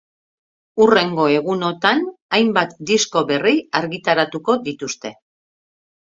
[0.83, 1.99] Hurrengo egunotan,
[2.37, 5.13] hainbat disko berri argitaratuko dituzte.